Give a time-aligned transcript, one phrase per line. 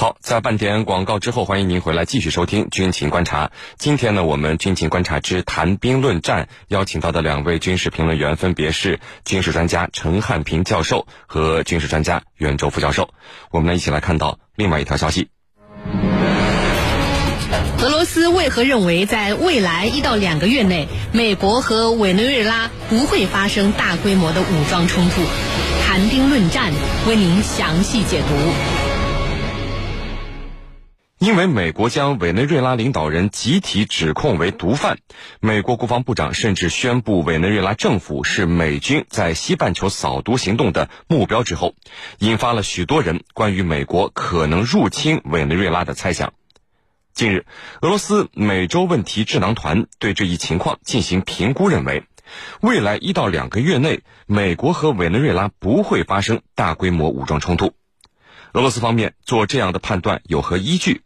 [0.00, 3.46] 好，在半点广告之后，欢迎您回来继续收听《军情观察》。
[3.78, 13.10] 今天呢，我们《军情观察之谈兵论战》邀请到的两位军事评论员分别是军事专家陈汉平教授和军事专家袁周副教授。
[13.50, 15.30] 我们呢，一起来看到另外一条消息：
[17.82, 25.22] 俄罗斯为何认为在未来一到两个月内，美国和委内瑞拉不会发生大规模的武装冲突？
[25.84, 26.72] 谈兵论战
[27.08, 28.87] 为您详细解读。
[31.18, 34.98] 因为美国将委内瑞拉领导人集体指控为毒贩，
[35.40, 41.74] 美国国防部长甚至宣布委内瑞拉政府是美军在西半球扫毒行动的目标之后，
[42.20, 46.34] 引发了许多人关于美国可能入侵委内瑞拉的猜想。
[47.14, 47.46] 近日，
[47.80, 52.04] 俄罗斯美洲问题智囊团对这一情况进行评估，认为
[52.60, 57.74] 未来一到两个月内，美国和委内瑞拉不会发生大规模武装冲突。
[58.52, 61.02] 俄罗斯方面做这样的判断有何依据？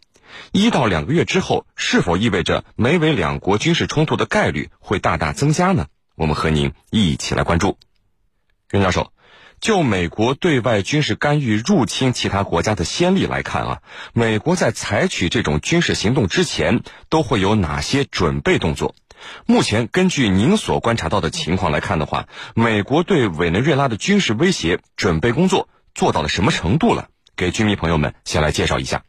[0.52, 5.86] 一到两个月之后，是否意味着美委两国军事冲突的概率会大大增加呢？
[6.14, 7.78] 我们和您一起来关注。
[8.68, 9.12] 任教授，
[9.60, 18.94] 就美国对外军事干预入侵其他国家的先例来看啊，美国在采取这种军事行动之前，都会有哪些准备动作？
[19.46, 27.08] 目前根据您所观察到的情况来看的话，美国对委内瑞拉的军事威胁准备工作做到了什么程度了？
[27.36, 29.04] 给军迷朋友们先来介绍一下。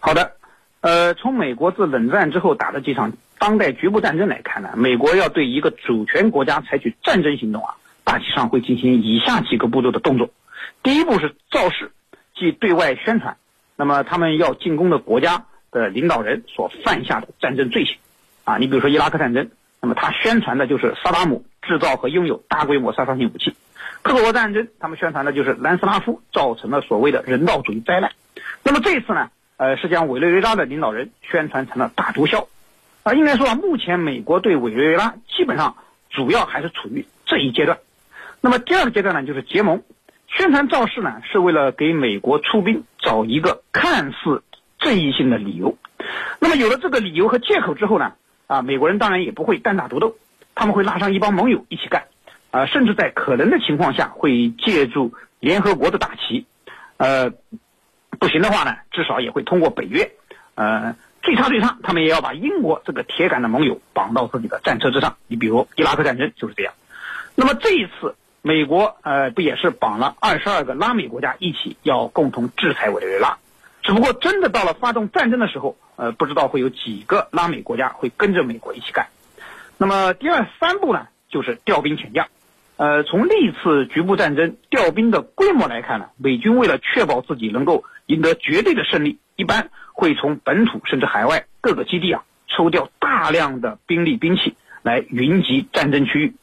[0.00, 0.37] 好的。
[0.80, 10.30] 呃，从美国自冷战之后打的几场当代局部战争来看呢，美国要对一个主权国家采取战争行动啊，大体上会进行以下几个步骤的动作。
[10.84, 11.90] 第一步是造势，
[12.36, 13.36] 即对外宣传，
[13.74, 17.96] 那么他们要进攻的国家的领导人所犯下的战争罪行，
[18.44, 23.50] 啊，你比如说伊拉克战争，那么他宣传的就是萨达姆制造和拥有大规模杀伤性武器；
[24.02, 28.12] 克罗战争，他们宣传的就是南斯拉夫造成了所谓的人道主义灾难。
[28.62, 29.28] 那么这一次呢？
[29.58, 32.46] 呃，是将委内瑞拉的领导人宣传成了大毒枭，
[33.02, 35.76] 啊，应该说啊，目前美国对委内瑞拉基本上
[36.10, 37.76] 主要还是处于这一阶段。
[38.40, 39.82] 那么第二个阶段呢，就是结盟，
[40.28, 44.44] 宣传造势呢，是为了给美国出兵找一个看似
[44.78, 45.76] 正义性的理由。
[46.38, 48.12] 那么有了这个理由和借口之后呢，
[48.46, 50.14] 啊，美国人当然也不会单打独斗，
[50.54, 52.04] 他们会拉上一帮盟友一起干，
[52.52, 56.46] 啊，甚至在可能的情况下会借助联合国的大旗，
[56.98, 57.32] 呃。
[58.18, 60.10] 不行的话呢，至少也会通过北约，
[60.54, 65.16] 呃，最差最差，他们也要把英国这个铁杆的盟友绑到自己的战车之上。
[65.26, 66.74] 你比如伊拉克战争就是这样。
[67.34, 73.38] 那么这一次，美国呃不也是绑了二十二个拉美国家一起要共同制裁委内瑞拉？
[73.82, 79.06] 只不过真的到了发动战争的时候，呃，不知道会有几个拉美国家会跟着美国一起干。
[79.76, 82.26] 那么第二三步呢，就是调兵遣将。
[82.78, 96.34] 呃，从历次局部战争调兵的规模来看呢，美军为了确保自己能够赢得绝对的胜利，一般会从本土甚至海外各个基地啊抽调大量的兵力兵器来云集战争区域。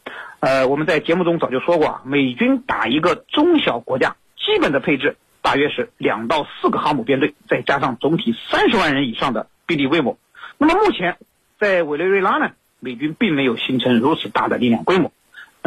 [0.42, 10.18] 呃，我们在节目中早就说过啊，美军打一个中小国家，基本的配置大约是两到四个航母编队，再加上总体三十万人以上的兵力规模。
[10.58, 11.16] 那么目前
[11.62, 12.52] 在委内瑞拉呢，
[12.82, 15.14] 美军并没有形成如此大的力量规模。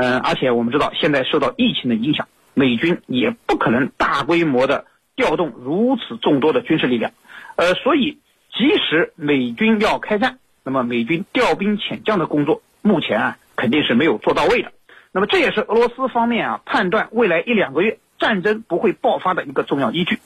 [0.01, 4.87] 嗯，而且我们知道，现在受到疫情的影响，美军也不可能大规模的
[5.17, 7.11] 调动如此众多的军事力量，
[7.57, 8.21] 呃，所以
[8.57, 14.71] 即使美军要开战，那么美军调兵遣将的工作目前啊肯定是没有做到位的。
[15.11, 20.21] 那么这也是俄罗斯方面啊判断未来一两个月战争不会爆发的一个重要依据。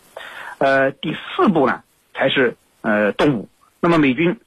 [0.59, 1.83] 呃，第四步呢
[2.13, 3.49] 才是呃动武。
[3.81, 4.39] 那么美军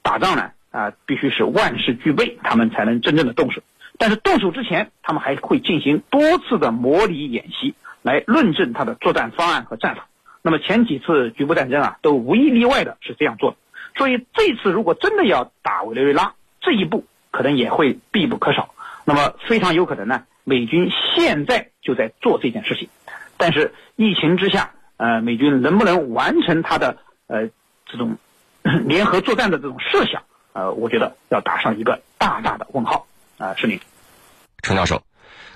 [0.00, 3.60] 打仗呢啊必须是万事俱备，他们才能真正的动手。
[4.00, 10.08] 但是动手之前，他们还会进行多次的模拟演习，来论证他的作战方案和战法。
[10.40, 13.58] 那么前几次局部战争啊，都无一例外的是这样做的。
[13.98, 18.74] 所以这次如果真的要打委内瑞拉，这一步可能也会必不可少。
[19.04, 22.88] 那么非常有可能呢，美军现在就在做这件事情。
[23.36, 26.96] 但是疫情之下，呃，美军能不能完成他的
[27.26, 27.50] 呃
[27.84, 28.16] 这种
[28.62, 30.22] 联合作战的这种设想？
[30.54, 33.06] 呃，我觉得要打上一个大大的问号。
[33.36, 33.80] 啊，是你，
[34.62, 35.02] 陈教授。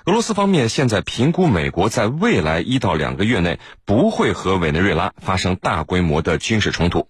[0.05, 7.07] 俄罗斯方面现在评估，美国在未来一到两个月内不会和委内瑞拉发生大规模的军事冲突。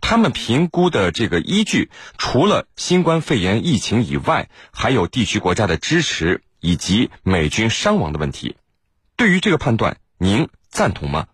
[0.00, 8.56] 他们评估的这个依据，除了新冠肺炎疫情以外，还有地区国家的支持以及美军伤亡的问题。
[9.16, 11.26] 对于这个判断，您赞同吗？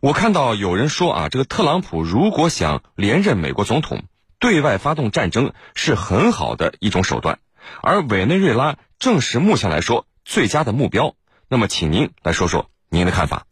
[0.00, 4.04] 我看到有人说啊，这个特朗普如果想连任美国总统，
[4.38, 7.38] 对外发动战争是很好的一种手段。
[7.82, 11.14] 而委内瑞拉正是目前来说最佳的目标。
[11.48, 13.46] 那么，请您来说说您的看法。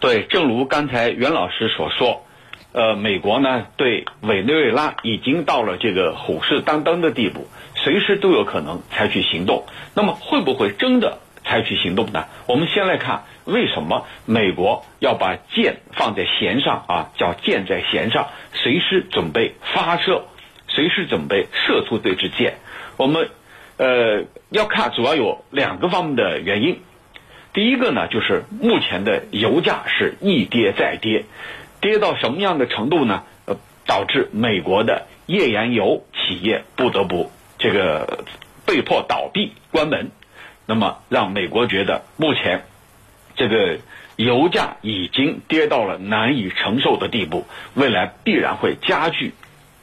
[0.00, 2.24] 对，正如刚才袁老师所说，
[2.72, 9.66] 呃，美国呢对委内瑞拉已经到了这个虎视眈眈的地步，随时都有可能采取行动。
[9.94, 12.26] 那么会不会真的采取行动呢？
[12.46, 20.26] 我们先来看为什么美国要把箭放在弦上啊，叫箭在弦上，随时准备发射，
[20.68, 22.58] 随时准备射出这支箭。
[22.98, 23.30] 我们
[23.78, 26.80] 呃要看主要有两个方面的原因。
[27.54, 31.24] 第一个呢，就是目前的油价是一跌再跌。
[31.80, 33.22] 跌到什么样的程度呢？
[33.46, 33.56] 呃，
[33.86, 38.24] 导致美国的页岩油企业不得不这个
[38.66, 40.10] 被迫倒闭关门，
[40.66, 42.64] 那么让美国觉得目前
[43.36, 43.78] 这个
[44.16, 49.32] 油价已经跌到了难以承受的地步，未来必然会加剧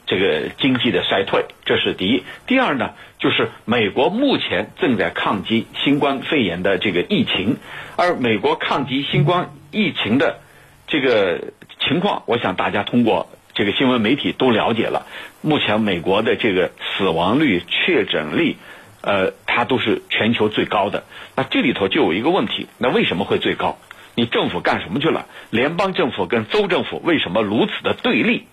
[0.06, 1.44] 这个经济的衰退。
[1.64, 2.22] 这是第一。
[2.46, 7.58] 第二呢，就是美国目前正在抗击新冠肺炎的这个疫情，
[7.96, 10.38] 而美国抗击新冠疫情的
[10.86, 11.52] 这个。
[11.78, 15.06] 情况，我想大家通过这个新闻媒体都了解了。
[15.42, 18.56] 目前美国的这个死亡率、确诊率，
[19.02, 21.04] 呃，它都是全球最高的。
[21.36, 23.78] 那这里头就有一个问题，那为什么会最高？
[24.14, 25.26] 你政府干什么去了？
[25.50, 28.46] 联邦政府跟州政府为什么如此的对立？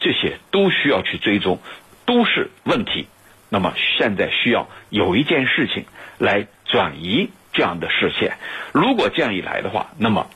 [0.00, 1.60] 这些都需要去追踪，
[2.04, 3.06] 都是问题。
[3.48, 5.84] 那么现在需要有一件事情
[6.18, 8.36] 来转移这样的视线。
[8.72, 10.28] 如果这样一来的话，那么。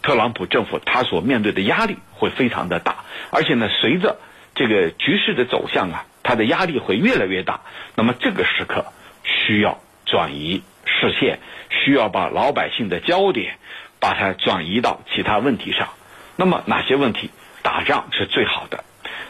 [0.00, 4.16] 特朗普政府他所面对的压力会非常的大，而且呢，随着
[4.54, 7.60] 这个局势的走向啊，他的压力会越来越大。
[7.94, 8.86] 那么这个时刻
[9.24, 13.58] 需要转移视线，需要把老百姓的焦点
[14.00, 15.88] 把它转移到其他问题上。
[16.36, 17.30] 那么哪些问题？
[17.62, 18.84] 打仗是最好的。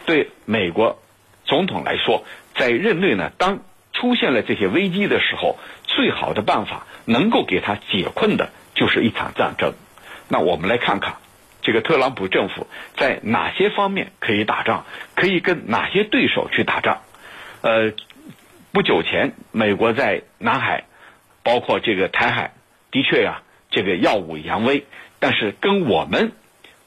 [0.08, 0.98] 对美国
[1.44, 2.24] 总统来说，
[2.56, 3.60] 在任内呢，当
[3.92, 9.74] 出现了这些危机的时候，最好的办法能够给他解困的，就是一场战争。
[10.28, 11.16] 那我们来看看，
[11.60, 12.66] 这个特朗普政府
[12.96, 17.02] 在哪些方面可以打仗，可以跟哪些对手去打仗？
[17.60, 17.92] 呃，
[18.72, 20.84] 不久前美国在南海，
[21.42, 22.52] 包括这个台海，
[22.90, 24.86] 的确呀，这个耀武扬威。
[25.18, 26.32] 但是跟我们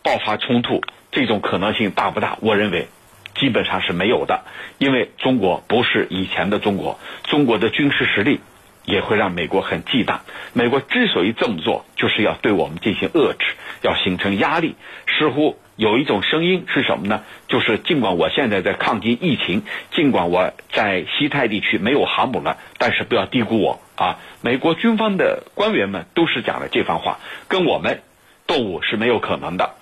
[0.02, 0.82] 爆发冲突
[1.12, 2.40] 这种可能性大不大？
[2.42, 2.88] 我认为
[3.36, 4.44] 基本上是没有的，
[4.78, 8.40] 因为中国不是以前的中国，中国的军事实力。
[8.84, 10.22] 也会让美国很忌惮。
[10.54, 13.46] 美国之所以这么做，就是要对我们进行遏制，
[13.84, 14.76] 要形成压力。
[15.06, 17.22] 似乎有一种声音是什么呢？
[17.48, 19.62] 就是尽管我现在在抗击疫情，
[19.92, 24.18] 尽管我在西太地区没有航母了，但是不要低估我啊！
[24.42, 28.02] 美国军方的官员们都是讲了这番话，跟我们
[28.48, 29.76] 斗武是没有可能的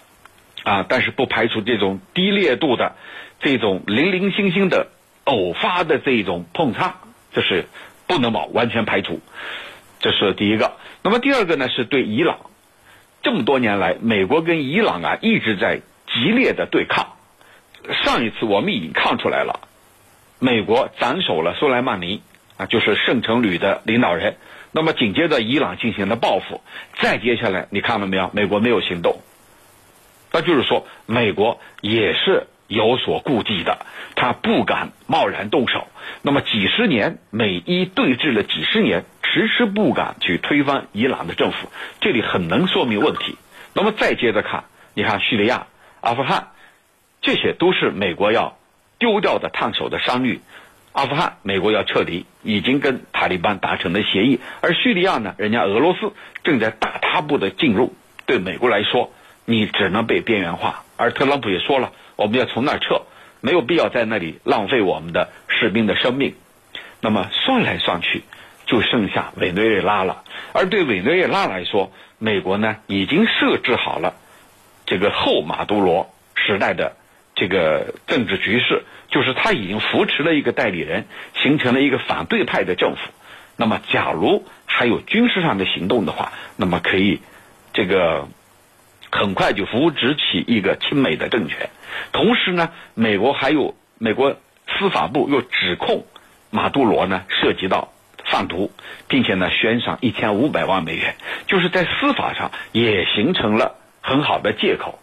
[0.63, 0.85] 啊！
[0.87, 2.95] 但是不排除这种低烈度的、
[3.39, 4.87] 这种零零星星的
[5.23, 6.95] 偶发的这种碰擦，
[7.33, 7.65] 这是。
[8.11, 9.21] 不能保完全排除，
[9.99, 10.73] 这是第一个。
[11.03, 11.69] 那么第二个呢？
[11.69, 12.39] 是对伊朗，
[13.21, 17.13] 这么多年来，美国跟伊朗啊一直在激烈的对抗。
[18.03, 19.59] 上一次我们已经看出来了，
[20.39, 22.23] 美国斩首了苏莱曼尼
[22.57, 24.37] 啊，就是圣城旅的领导人。
[24.71, 26.61] 那么紧接着伊朗进行了报复，
[26.97, 28.31] 再接下来你看到没有？
[28.33, 29.19] 美国没有行动，
[30.31, 32.47] 那就是说美国也是。
[32.71, 33.83] 有所顾忌的，
[34.15, 35.87] 他不敢贸然动手。
[36.21, 41.67] 那么几十年美伊对峙了几十年，迟迟不敢去推翻伊朗的政府，
[41.99, 43.39] 这里很能说明问题。
[43.73, 45.65] 那么再接着看，你看叙利亚、
[46.01, 46.49] 阿富汗，
[47.23, 48.59] 这些都是美国要
[48.99, 50.39] 丢掉的烫手的山芋。
[50.91, 54.39] 阿富汗，美国要撤离，已经跟塔利班达成了协议。
[54.61, 57.95] 而叙利亚呢，人家俄罗斯正在大踏步的进入，
[58.27, 59.11] 对美国来说，
[59.49, 60.83] 你只能被边缘化。
[60.95, 61.91] 而特朗普也说了。
[62.15, 63.03] 我们要从那儿撤，
[63.39, 66.35] 没有必要在那里浪费我们的士兵的生命。
[66.99, 68.23] 那么算来算去，
[68.65, 70.25] 就剩下委内瑞拉了。
[70.51, 74.15] 而对委内瑞拉来说，美国呢已经设置好了
[74.85, 76.97] 这个后马杜罗时代的
[77.35, 81.05] 这个政治局势，就是他已经扶持了一个代理人，
[81.41, 83.01] 形成了一个反对派的政府。
[83.55, 87.21] 那么，假如还有军事上的行动的话，那么可以
[87.71, 88.27] 这个。
[89.11, 91.69] 很快就扶植起一个亲美的政权，
[92.11, 94.37] 同时呢，美国还有美国
[94.67, 96.05] 司法部又指控
[96.51, 97.91] 马杜罗呢涉及到
[98.25, 98.71] 贩毒，
[99.07, 101.15] 并且呢悬赏一千五百万美元，
[101.47, 104.99] 就是在司法上也形成了很好的借口。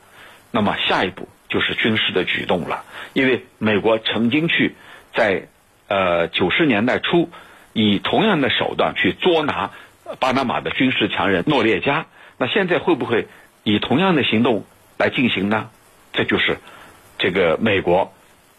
[0.52, 4.76] 那么下一步就是军事的举动了，因为美国曾经去
[5.14, 5.48] 在
[5.88, 7.28] 呃九十年代初
[7.72, 9.72] 以同样的手段去捉拿
[10.20, 12.06] 巴拿马的军事强人诺列加，
[12.38, 13.26] 那现在会不会？
[13.66, 14.64] 以同样的行动
[14.96, 15.70] 来进行呢？
[16.12, 16.58] 这就是
[17.18, 18.14] 这个美国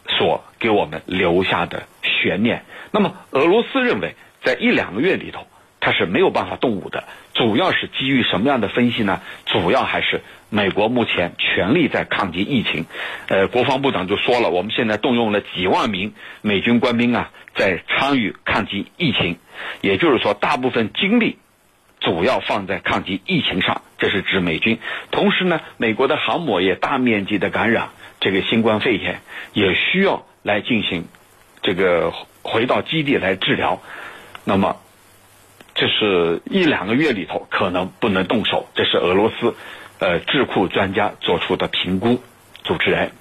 [0.10, 2.66] 所给我们留下的悬念。
[2.92, 5.48] 那么俄罗斯认为，在一两个月里头，
[5.80, 7.06] 它是没有办法动武的。
[7.34, 9.22] 主要是基于什么样的分析呢？
[9.46, 12.86] 主要还是美国目前全力在抗击疫情。
[13.30, 19.38] 呃，国防部长就说了，我们现在动用了几万名美军官兵啊，在参与抗击疫情。
[19.80, 21.38] 也就是说，大部分精力
[22.00, 24.80] 主要放在抗击疫情上，这是指美军。
[25.12, 27.89] 同时呢，美国的航母也大面积的感染
[28.20, 29.22] 这个新冠肺炎，
[29.54, 31.08] 也需要来进行
[31.62, 32.13] 这个
[32.44, 33.82] 回到基地来治疗。
[34.44, 34.77] 那么。
[35.80, 39.54] 这是一两个月里头可能不能动手，这是俄罗斯，
[40.00, 42.20] 呃，智库专家做出的评估。
[42.63, 43.12] 主持人，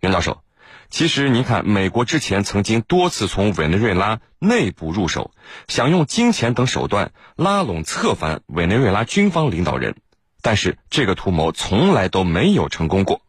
[0.00, 0.42] 袁教授，
[0.90, 5.32] 其实您看，美国之前曾经多次从委内瑞拉内部入手，
[5.66, 9.96] 想用金钱等手段拉拢策反委内瑞拉军方领导人，
[10.42, 13.22] 但是这个图谋从来都没有成功过。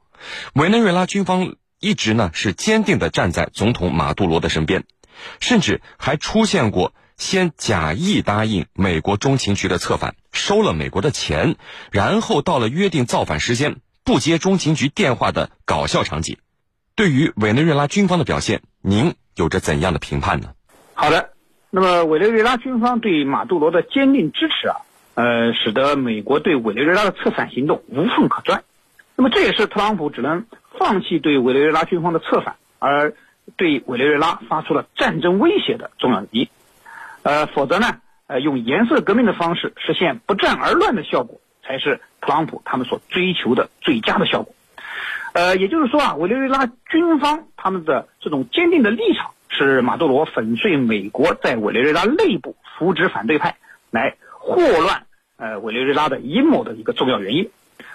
[0.53, 4.83] 委内瑞拉军方一直呢是坚定的站在总统马杜罗的身边，
[5.39, 6.93] 甚至还出现过。
[7.17, 11.55] 先假意答应美国中情局的策反，收了美国的钱，
[11.89, 16.37] 然后到了约定造反时间不接中情局电话的搞笑场景。
[16.95, 20.53] 对于委内瑞拉军方的表现，您有着怎样的评判呢？
[20.93, 21.31] 好的，
[21.69, 24.77] 那么委内瑞拉军方对马杜罗的坚定支持啊，
[25.15, 28.63] 呃，使得美国对委内瑞拉的策反行动无缝可钻。
[29.17, 30.45] 那么这也是特朗普只能
[30.79, 33.13] 放弃对委内瑞拉军方的策反，而
[33.57, 36.47] 对委内瑞拉发出了战争威胁的重要原因。
[37.23, 37.97] 呃，否则呢？
[38.27, 44.55] 呃，用颜色革命的方式实现不战而乱的效果，才是特朗普他们所追求的最佳的效果。
[45.35, 53.57] 呃，也就是说啊，委内瑞拉军方他们的这种坚定的立场，是马杜罗粉碎美国在委内瑞拉内部扶植反对派，
[53.91, 55.03] 来祸乱
[55.35, 57.51] 呃委内瑞拉的阴谋的一个重要原因。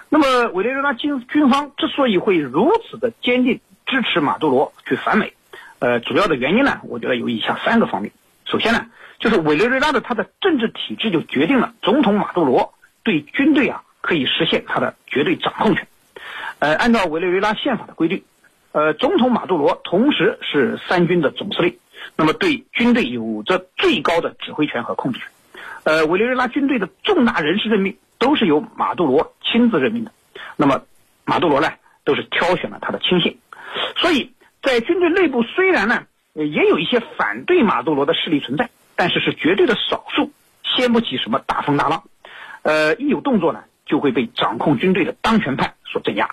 [0.09, 5.33] 那么，委内瑞拉军军方之所以会如此的坚定支持马杜罗去反美，
[5.79, 8.11] 呃，主要的原因呢，我觉得有以下三个方面。
[8.45, 8.85] 首先呢。
[9.19, 15.87] 就是委内瑞拉的它的政治体制就决定了总统马杜罗对军队啊可以实现他的绝对掌控权。
[16.61, 18.23] 呃，按照委内瑞拉宪法的规定，
[18.71, 21.79] 呃，总统马杜罗同时是三军的总司令，
[22.15, 25.27] 那么对军队有着最高的指挥权和控制权。
[25.83, 30.11] 呃，委内瑞拉军队的重大人事任命都是由马杜罗亲自任命的，
[30.55, 30.83] 那么
[31.25, 31.69] 马杜罗呢
[32.05, 33.39] 都是挑选了他的亲信，
[33.97, 36.03] 所以在军队内部虽然呢
[36.33, 38.69] 也有一些反对马杜罗的势力存在。
[38.93, 40.31] 但是是绝对的少数，
[40.63, 42.03] 掀不起什么大风大浪，
[42.61, 46.29] 呃，一有动作呢，就会被掌控军队的当权派所镇压。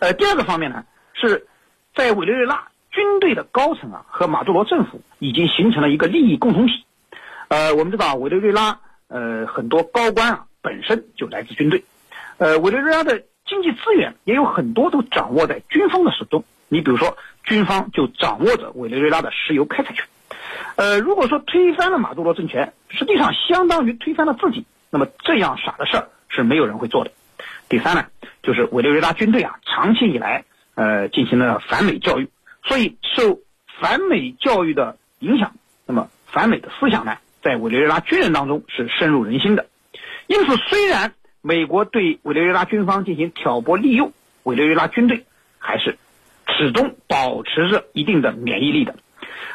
[0.00, 1.46] 呃，第二个方面呢，是
[1.94, 6.84] 在委内瑞拉军队的高层啊和马杜罗政府已经形成了一个利益共同体。
[7.48, 11.84] 呃，我们知道委内瑞拉呃很多高官啊本身就来自军队，
[12.38, 16.44] 呃，委内瑞拉的经济资源也有很多都掌握在军方的手中。
[16.68, 20.04] 你比如说，军方就掌握着委内瑞拉的石油开采权。
[20.76, 27.10] 呃，如果说推翻了马杜罗政权，实际上相当于推翻了自己，那么这样傻的事儿是没有人会做的。
[27.70, 28.04] 第三呢，
[28.48, 32.30] 就是委内瑞拉军队啊，长期以来呃进行了反美教育，
[32.64, 33.40] 所以受
[33.78, 35.52] 反美教育的影响，
[35.84, 39.66] 那么反美的思想呢，在委内瑞拉军人当中是深入人心的。
[40.28, 41.12] 因此，虽然
[41.42, 44.12] 美国对委内瑞拉军方进行挑拨利诱，
[44.44, 45.26] 委内瑞拉军队
[45.58, 45.98] 还是
[46.46, 48.96] 始终保持着一定的免疫力的。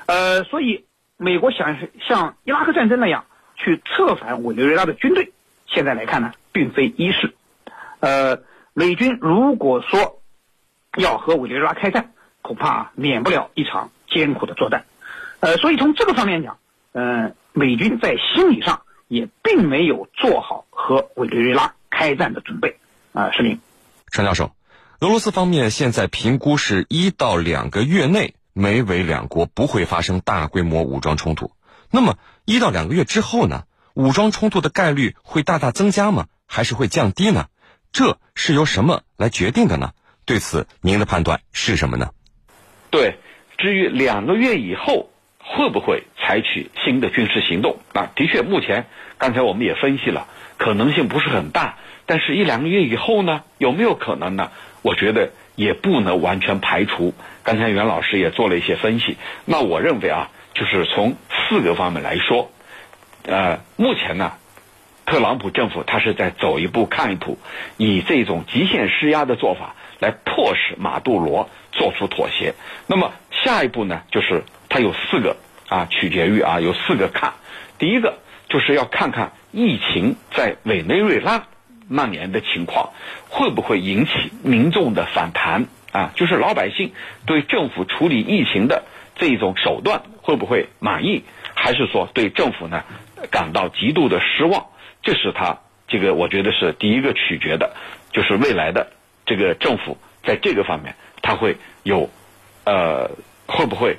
[0.06, 0.86] 呃，所以。
[1.16, 5.32] 美国想像伊拉克战争那样去策反委内瑞拉的军队，
[5.68, 7.34] 现在来看呢，并非易事。
[8.02, 8.40] 呃，
[8.74, 10.22] 美军如果说
[10.98, 12.12] 要和委内瑞拉开战，
[12.42, 14.86] 恐怕免不了一场艰苦的作战。
[15.40, 16.58] 呃，所以从这个方面讲，
[16.94, 22.78] 嗯，美军在心理上也并没有做好和委内瑞拉开战的准备。
[23.14, 23.60] 啊，是您，
[24.12, 24.52] 陈教授，
[25.00, 28.36] 俄罗斯方面现在评估是一到两个月内。
[28.56, 31.52] 美委两国不会发生大规模武装冲突，
[31.90, 33.64] 那么一到两个月之后呢？
[33.96, 36.28] 武装冲突的概率会大大增加吗？
[36.46, 37.48] 还是会降低呢？
[37.94, 39.92] 这是由什么来决定的呢？
[40.26, 42.10] 对此，您的判断是什么呢？
[42.90, 43.16] 对，
[43.58, 48.12] 至于两个月以后会不会采取新的军事行动啊？
[48.16, 51.78] 的确，目前刚才我们也分析了，可能性不是很大。
[52.06, 53.44] 但是，一两个月以后呢？
[53.58, 54.52] 有没有可能呢？
[54.82, 55.32] 我觉得。
[55.56, 57.14] 也不能完全排除。
[57.44, 59.18] 刚才袁老师也做了一些分析。
[59.46, 62.50] 那我认为啊，就是从四个方面来说，
[63.22, 64.34] 呃，目前呢，
[65.06, 67.38] 特朗普政府他是在走一步看一步，
[67.78, 72.54] 以这种极限施压的做法来迫使马杜罗做出妥协。
[72.88, 75.38] 那么下一步呢，就是他有四个
[75.70, 77.34] 啊，取决于啊，有四个看。
[77.78, 78.20] 第一个
[78.50, 81.46] 就是要看看疫情在委内瑞拉。
[81.90, 82.92] 蔓延的情况
[83.30, 86.12] 会不会引起民众的反弹啊？
[86.16, 86.94] 就是老百姓
[87.26, 88.86] 对政府处理疫情的
[89.18, 91.24] 这种手段会不会满意？
[91.54, 92.84] 还是说对政府呢？
[93.30, 94.68] 感到极度的失望。
[95.04, 97.76] 这是他这个我觉得是第一个取决的，
[98.12, 98.94] 就是未来的
[99.26, 102.10] 这个政府在这个方面他会有
[102.66, 103.12] 呃
[103.46, 103.98] 会不会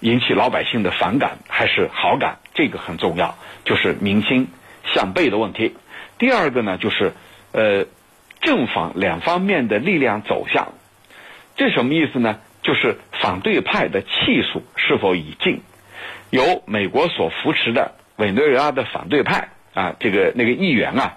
[0.00, 2.38] 引起老百姓的反感还是好感？
[2.54, 4.48] 这个很重要，就是民心
[4.94, 5.76] 向背的问题。
[6.18, 7.12] 第二个呢，就是
[7.52, 7.84] 呃
[8.40, 10.72] 正反两方面的力量走向，
[11.56, 12.40] 这什么意思呢？
[12.62, 15.60] 就是反对派的气数是否已尽？
[16.30, 21.16] 由美国所扶持的委内瑞拉的反对派啊，这个那个议员啊，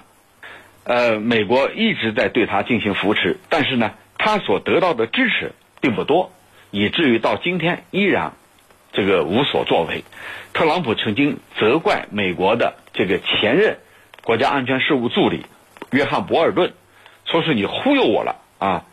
[0.83, 6.33] 呃，美国一直在对他进行扶持，但是呢，他所得到的支持并不多，
[6.69, 8.33] 以至于到今天依然
[8.91, 10.03] 这个无所作为。
[10.51, 13.77] 特朗普曾经责怪美国的这个前任
[14.25, 15.45] 国家安全事务助理
[15.91, 16.73] 约翰博尔顿，
[17.23, 18.83] 说是你忽悠我了啊。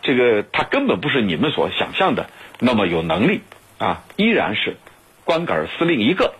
[0.00, 3.40] 这个他根本不是你们所想象的那么有能力
[3.78, 4.76] 啊，依然是
[5.24, 6.34] 官杆司令一个。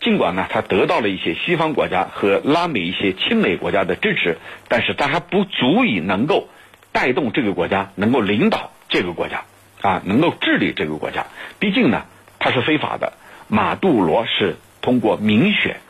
[0.00, 4.38] 尽管呢，他得到了一些西方国家和拉美一些亲美国家的支持，
[4.68, 6.48] 但是他还不足以能够
[6.92, 9.44] 带动这个国家，能够领导这个国家
[9.80, 11.26] 啊，能够治理这个国家。
[11.58, 12.04] 毕竟呢，
[12.38, 13.14] 他是非法的，
[13.48, 15.80] 马杜罗是通过民选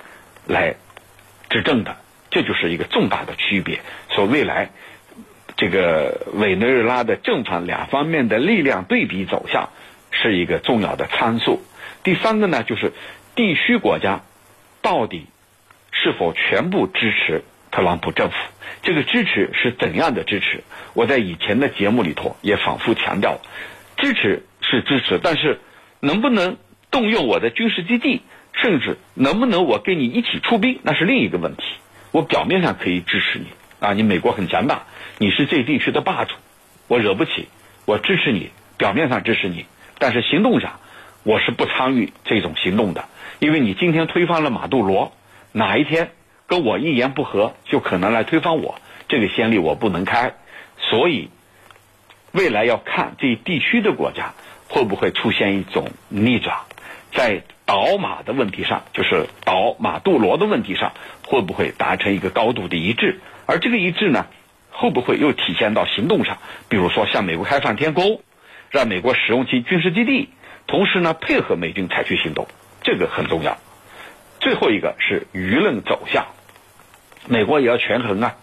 [0.47, 0.77] 来
[1.51, 1.97] 执政的，
[2.31, 3.81] 这就是一个重大的区别。
[4.11, 4.71] 说未来。
[5.61, 9.71] 这个委内瑞拉的正反两方面的力量对比走向
[10.13, 11.61] 是一个重要的参数。
[12.05, 12.93] 第三个呢，就是
[13.39, 14.23] 地区国家
[14.83, 15.27] 到底
[15.93, 18.37] 是否全部支持特朗普政府？
[18.83, 20.65] 这个支持是怎样的支持？
[20.93, 23.39] 我在以前的节目里头也反复强调，
[23.97, 25.61] 支持是支持，但是
[26.01, 26.57] 能不能
[26.91, 28.23] 动用我的军事基地，
[28.55, 31.63] 甚至能不能我跟你一起出兵，那是另一个问题。
[32.11, 33.47] 我表面上可以支持你
[33.79, 34.83] 啊，你美国很强大。
[35.19, 36.35] 你是这地区的霸主，
[36.89, 37.47] 我惹不起，
[37.85, 39.65] 我支持你，表面上支持你，
[40.01, 40.81] 但是行动上，
[41.23, 43.05] 我是不参与这种行动的，
[43.39, 45.13] 因为你今天推翻了马杜罗，
[45.53, 46.11] 哪一天
[46.47, 50.35] 跟我一言不合，就可能来推翻我，这个先例我不能开，
[50.79, 51.31] 所以
[52.33, 54.35] 未来要看这一地区的国家
[54.69, 56.59] 会不会出现一种逆转，
[57.13, 60.93] 在倒马的问题上，就是倒马杜罗的问题上，
[61.27, 64.27] 会不会达成一个高度的一致，而这个一致呢？
[64.71, 66.39] 会不会又体现到行动上？
[66.69, 68.21] 比如说向美国开放天空，
[68.71, 70.29] 让美国使用其军事基地，
[70.69, 72.47] 同时呢配合美军采取行动，
[72.89, 73.59] 这个很重要。
[74.41, 76.25] 最后一个是舆论走向，
[77.27, 78.37] 美国也要权衡啊。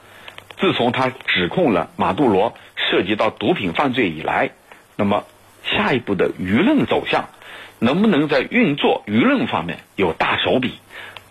[0.60, 4.52] 自从他指控了马杜罗涉及到毒品犯罪以来，
[4.96, 5.26] 那么
[5.64, 7.30] 下一步的舆论走向，
[7.80, 10.76] 能不能在运作舆论方面有大手笔？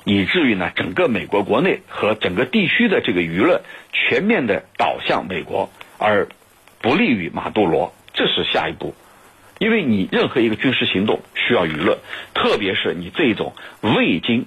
[0.03, 6.27] 以至于呢，整个美国国内和整个地区的这个舆论全面的导向美国，而
[6.83, 8.93] 不利于马杜罗，这是下一步。
[9.65, 11.99] 因为你任何一个军事行动需要舆论，
[12.35, 14.45] 特别是你这种未经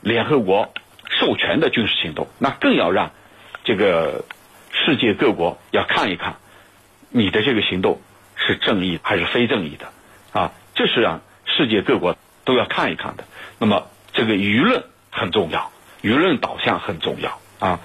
[0.00, 0.72] 联合国
[1.20, 3.10] 授权的军事行动，那更要让
[3.64, 4.24] 这个
[4.72, 6.36] 世界各国要看一看
[7.10, 8.00] 你的这个行动
[8.36, 9.92] 是正义还是非正义的
[10.32, 13.24] 啊，这是让世界各国都要看一看的。
[13.58, 14.84] 那么这个舆论。
[15.16, 15.70] 很重要，
[16.02, 17.78] 舆论导向很重要啊！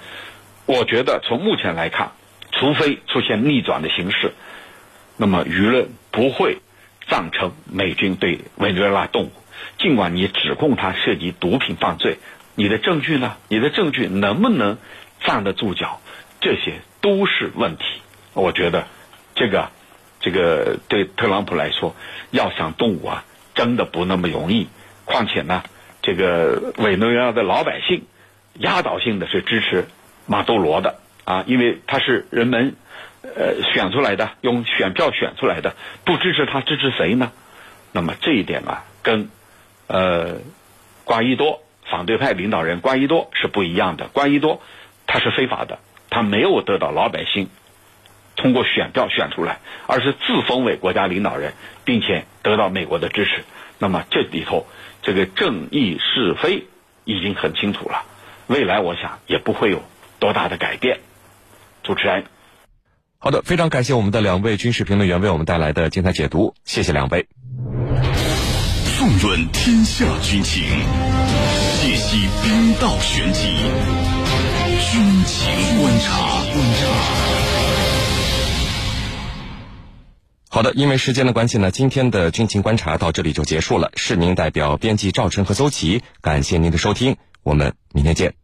[0.66, 2.10] 我觉得从目前来看，
[2.50, 4.32] 除非出现逆转的形势，
[5.16, 6.58] 那么舆论不会
[7.10, 9.32] 赞成美军对委内瑞拉动武。
[9.76, 12.18] 尽管你指控他涉及毒品犯罪，
[12.54, 13.36] 你的证据呢？
[13.48, 14.78] 你的证据能不能
[15.20, 16.00] 站得住脚？
[16.40, 17.84] 这些都是问题。
[18.32, 18.86] 我觉得
[19.34, 19.70] 这个
[20.20, 21.94] 这个对特朗普来说，
[22.30, 24.68] 要想动武啊，真的不那么容易。
[25.04, 25.62] 况且呢？
[26.02, 28.04] 这个委内瑞拉的老百姓
[28.54, 29.86] 压倒性的是支持
[30.26, 32.74] 马杜罗的啊，因为他是人们
[33.36, 37.32] 呃选出来的，用选票选出来的，不支持他支持谁呢？
[37.92, 39.30] 那么这一点啊，跟
[39.86, 40.38] 呃
[41.04, 44.08] 瓜伊多反对派领导人瓜伊多是不一样的。
[44.08, 44.60] 瓜伊多
[45.06, 47.48] 他是非法的，他没有得到老百姓
[48.36, 53.44] 通过选票选出来，而是自封为国家领导人，并且得到美国的支持。
[53.78, 54.66] 那么这里头。
[55.02, 56.66] 这个正义是非
[57.06, 58.04] 已经很清楚了，
[58.48, 59.82] 未来我想也不会有
[60.18, 61.00] 多大的改变。
[61.82, 62.26] 主持人，
[63.22, 67.28] 好的，非常感谢我们的两位军事评论员为我们带来的精彩解读，谢谢两位。
[68.96, 70.64] 纵论天下军情，
[71.82, 73.42] 解析兵道玄机，
[74.90, 76.16] 军情观察。
[76.50, 76.86] 观察
[80.48, 83.92] 好的，因为时间的关系呢，今天的军情观察到这里就结束了。
[83.96, 88.39] 市民代表编辑赵晨和邹琪，感谢您的收听，我们明天见。